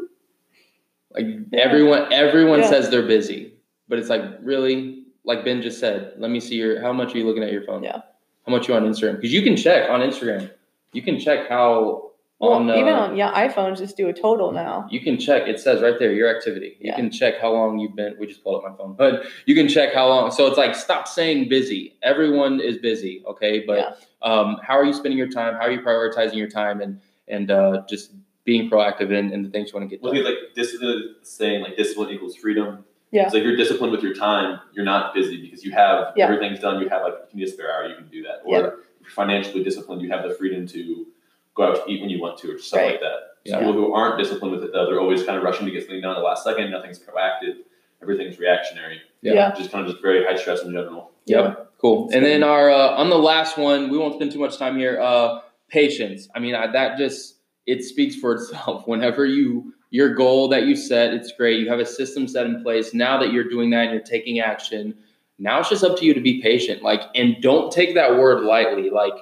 [1.14, 2.68] like everyone, everyone Yeah.
[2.70, 3.52] says they're busy,
[3.88, 6.12] but it's like really, like Ben just said.
[6.18, 7.82] Let me see your how much are you looking at your phone?
[7.82, 8.02] Yeah.
[8.46, 9.16] How much you on Instagram?
[9.16, 10.50] Because you can check on Instagram.
[10.92, 12.06] You can check how
[12.38, 14.88] well, on uh, even on, yeah, iPhones just do a total now.
[14.90, 15.46] you can check.
[15.46, 16.76] It says right there your activity.
[16.80, 16.96] You Yeah.
[16.96, 18.16] can check how long you've been.
[18.18, 20.30] We just pulled up my phone, but you can check how long.
[20.30, 21.96] So it's like stop saying busy.
[22.02, 23.60] Everyone is busy, okay?
[23.66, 25.54] But um, how are you spending your time?
[25.54, 26.80] How are you prioritizing your time?
[26.80, 28.12] And and uh, just
[28.50, 30.24] being proactive in, in the things you want to get Look done.
[30.24, 32.84] at like discipline saying like discipline equals freedom.
[33.12, 33.24] Yeah.
[33.26, 34.58] It's like you're disciplined with your time.
[34.74, 36.24] You're not busy because you have Yeah.
[36.24, 36.80] everything's done.
[36.82, 38.38] You have like if you need a spare hour, you can do that.
[38.44, 38.58] Or Yeah.
[38.66, 41.06] if you're financially disciplined, you have the freedom to
[41.54, 42.90] go out to eat when you want to, or stuff Right.
[42.92, 43.18] like that.
[43.46, 43.58] So Yeah.
[43.58, 46.00] people who aren't disciplined with it, though, they're always kind of rushing to get something
[46.00, 46.70] done at the last second.
[46.72, 47.56] Nothing's proactive.
[48.02, 49.00] Everything's reactionary.
[49.22, 49.34] Yeah.
[49.34, 49.54] Yeah.
[49.56, 51.12] Just kind of just very high stress in general.
[51.26, 51.68] Yep.
[51.78, 52.10] Cool.
[52.12, 55.00] And then our uh, on the last one, we won't spend too much time here.
[55.00, 56.28] Uh, patience.
[56.34, 58.86] I mean, I, that just it speaks for itself.
[58.86, 61.58] Whenever you your goal that you set, it's great.
[61.58, 62.94] You have a system set in place.
[62.94, 64.94] Now that you're doing that and you're taking action,
[65.38, 66.82] now it's just up to you to be patient.
[66.82, 68.90] Like, and don't take that word lightly.
[68.90, 69.14] Like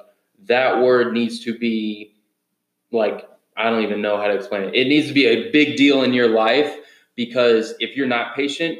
[0.45, 2.13] that word needs to be
[2.91, 4.75] like I don't even know how to explain it.
[4.75, 6.77] It needs to be a big deal in your life
[7.15, 8.79] because if you're not patient,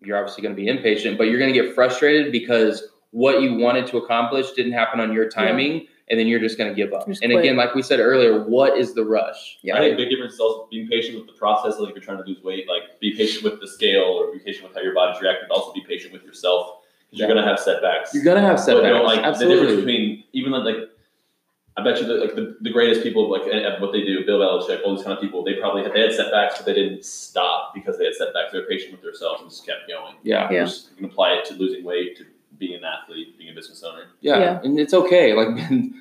[0.00, 3.54] you're obviously going to be impatient, but you're going to get frustrated because what you
[3.54, 6.92] wanted to accomplish didn't happen on your timing, and then you're just going to give
[6.92, 7.06] up.
[7.06, 7.44] Just and quit.
[7.44, 9.58] again, like we said earlier, what is the rush?
[9.62, 9.76] Yeah.
[9.76, 11.78] I think a big difference is also being patient with the process.
[11.78, 14.38] Like if you're trying to lose weight, like be patient with the scale or be
[14.38, 17.42] patient with how your body's reacting, but also be patient with yourself because you're going
[17.42, 18.12] to have setbacks.
[18.12, 18.86] You're going to have But, setbacks.
[18.86, 20.90] you know, like the difference between even like, like
[21.76, 24.24] I bet you that like the, the greatest people like at at what they do,
[24.24, 26.74] Bill Belichick, all these kind of people, they probably had, they had setbacks, but they
[26.74, 28.52] didn't stop because they had setbacks.
[28.52, 30.14] They were patient with themselves and just kept going.
[30.22, 30.48] yeah.
[30.52, 30.64] Yeah.
[30.66, 32.26] Just, you can apply it to losing weight, to
[32.66, 34.04] being an athlete, being a business owner.
[34.20, 34.60] yeah, Yeah.
[34.62, 35.32] and it's okay.
[35.34, 35.48] Like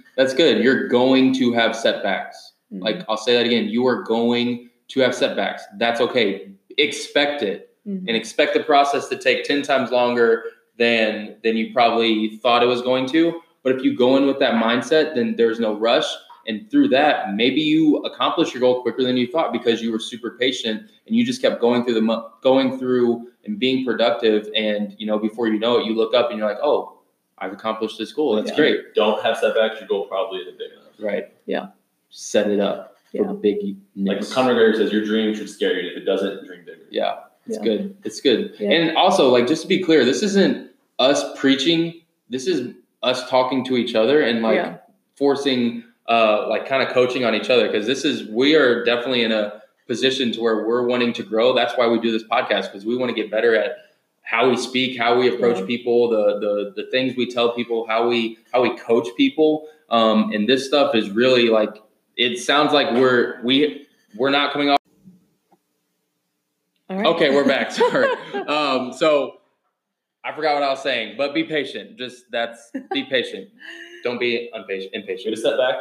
[0.18, 0.64] that's good.
[0.64, 2.54] You're going to have setbacks.
[2.72, 2.82] Mhm.
[2.82, 3.68] Like I'll say that again.
[3.70, 5.64] You are going to have setbacks.
[5.78, 6.50] That's okay.
[6.78, 7.70] Expect it.
[7.88, 8.06] Mhm.
[8.08, 10.46] and expect the process to take 10 times longer
[10.78, 14.40] than than you probably thought it was going to but if you go in with
[14.40, 16.06] that mindset then there's no rush
[16.48, 20.00] and through that maybe you accomplish your goal quicker than you thought because you were
[20.00, 24.48] super patient and you just kept going through the mo- going through and being productive
[24.56, 26.98] and you know before you know it you look up and you're like oh
[27.40, 28.56] i've accomplished this goal that's Yeah.
[28.58, 30.88] great Don't have setbacks, your goal probably isn't big enough.
[31.00, 31.68] right Yeah.
[32.10, 33.32] set it up for Yeah.
[33.34, 35.92] big Like Conor McGregor says, your dream should scare you.
[35.92, 36.82] If it doesn't, dream bigger.
[36.90, 37.16] Yeah,
[37.48, 37.64] it's Yeah.
[37.64, 37.98] good.
[38.04, 38.56] It's good.
[38.60, 38.72] Yeah.
[38.72, 42.02] And also, like, just to be clear, this isn't us preaching.
[42.32, 44.78] This is us talking to each other and like Yeah.
[45.16, 49.24] forcing uh, like kind of coaching on each other because this is we are definitely
[49.24, 51.54] in a position to where we're wanting to grow.
[51.54, 53.78] That's why we do this podcast because we want to get better at
[54.22, 55.66] how we speak, how we approach Yeah.
[55.66, 59.68] people, the the the things we tell people, how we how we coach people.
[59.90, 61.76] Um, and this stuff is really like
[62.18, 64.80] it sounds like we're we we're not coming off.
[66.90, 67.06] Right.
[67.06, 67.72] Okay, we're back.
[67.74, 68.10] Sorry.
[68.48, 69.38] Um, so
[70.24, 71.98] I forgot what I was saying, but be patient.
[71.98, 73.50] Just that's be patient.
[74.04, 74.92] Don't be impatient.
[74.94, 75.38] Get a Impatient.
[75.40, 75.76] setback.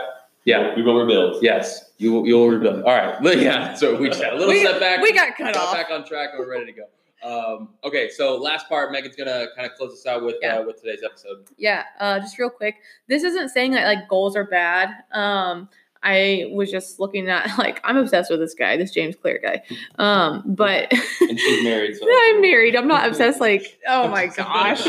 [0.45, 0.75] Yeah.
[0.75, 1.43] We will rebuild.
[1.43, 1.93] Yes.
[1.99, 2.83] You will- you'll rebuild.
[2.85, 3.17] All right.
[3.39, 3.75] Yeah.
[3.75, 5.01] So we just had a little We- setback.
[5.03, 5.75] we got cut got off.
[5.75, 6.31] back on track.
[6.33, 6.85] and We're ready to go.
[7.25, 8.09] Um, okay.
[8.09, 10.59] So last part, Megan's gonna kind of close us out with Yeah.
[10.59, 11.45] uh, with today's episode.
[11.57, 12.77] Yeah, uh, just real quick.
[13.07, 14.91] This isn't saying that like goals are bad.
[15.13, 15.69] Um,
[16.03, 19.63] I was just looking at like I'm obsessed with this guy, this James Clear guy.
[19.99, 21.97] Um, but And she's married.
[21.97, 22.77] So I'm married.
[22.77, 23.41] I'm not obsessed.
[23.41, 24.87] Like, oh my gosh.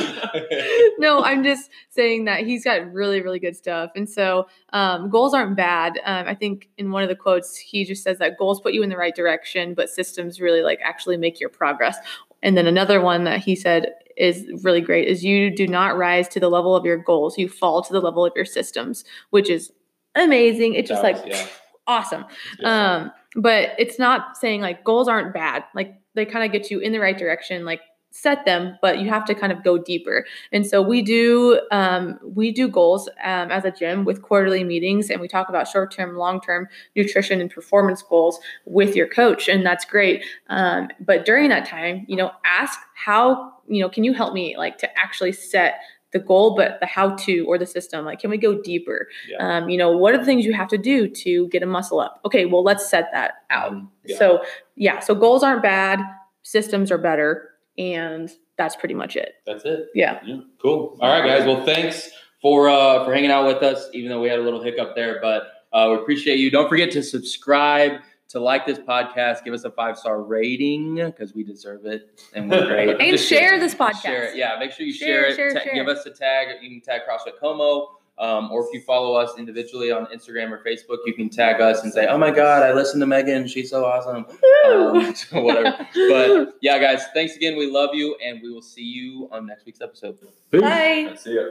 [0.97, 3.91] no, I'm just saying that he's got really, really good stuff.
[3.95, 5.99] And so um, goals aren't bad.
[6.05, 8.83] Um, I think in one of the quotes, he just says that goals put you
[8.83, 11.97] in the right direction, but systems really like actually make your progress.
[12.41, 16.27] And then another one that he said is really great is you do not rise
[16.29, 17.37] to the level of your goals.
[17.37, 19.71] You fall to the level of your systems, which is
[20.15, 20.75] amazing.
[20.75, 21.45] It's just That like yeah.
[21.87, 22.25] awesome.
[22.59, 22.95] Yeah.
[22.95, 25.63] Um, but it's not saying like goals aren't bad.
[25.73, 27.65] Like they kind of get you in the right direction.
[27.65, 27.81] Like
[28.15, 30.23] set them, but you have to kind of go deeper.
[30.51, 35.09] And so we do um, we do goals um, as a gym with quarterly meetings,
[35.09, 39.49] and we talk about short term, long term nutrition and performance goals with your coach,
[39.49, 40.23] and that's great.
[40.47, 44.55] Um, but during that time, you know, ask how you know can you help me
[44.57, 45.79] like to actually set
[46.13, 48.05] the goal, but the how to or the system.
[48.05, 49.07] Like, can we go deeper?
[49.29, 49.57] Yeah.
[49.57, 51.99] Um, you know, what are the things you have to do to get a muscle
[51.99, 52.21] up?
[52.25, 53.71] Okay, well, let's set that out.
[53.71, 54.17] Um, yeah.
[54.17, 54.43] So,
[54.75, 55.99] yeah, so goals aren't bad,
[56.43, 59.33] systems are better, and that's pretty much it.
[59.45, 59.87] That's it.
[59.93, 60.19] Yeah.
[60.23, 60.41] Yeah.
[60.61, 60.97] Cool.
[61.01, 61.45] All right, guys.
[61.45, 62.09] Well, thanks
[62.41, 65.19] for uh, for hanging out with us, even though we had a little hiccup there.
[65.21, 66.51] But uh, we appreciate you.
[66.51, 67.93] Don't forget to subscribe,
[68.33, 72.49] to like this podcast, give us a five star rating because we deserve it and
[72.49, 72.89] we're great.
[72.99, 73.59] And just share kidding.
[73.61, 74.01] this podcast.
[74.01, 74.35] Share it.
[74.35, 75.35] Yeah, make sure you Share, share, it.
[75.35, 75.73] share, Ta- share.
[75.75, 76.47] Give us a tag.
[76.61, 77.97] You can tag CrossFit Como.
[78.19, 81.81] Um, or if you follow us individually on Instagram or Facebook, you can tag us
[81.83, 83.47] and say, "Oh my God, I listened to Megan.
[83.47, 84.27] She's so awesome."
[84.67, 85.75] Um, so whatever.
[85.95, 87.57] But yeah, guys, thanks again.
[87.57, 90.19] We love you, and we will see you on next week's episode.
[90.51, 91.15] Bye.
[91.17, 91.41] See ya.